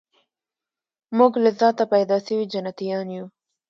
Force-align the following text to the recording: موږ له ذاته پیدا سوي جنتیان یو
موږ 1.17 1.33
له 1.43 1.51
ذاته 1.59 1.83
پیدا 1.93 2.17
سوي 2.25 2.45
جنتیان 2.53 3.07
یو 3.17 3.25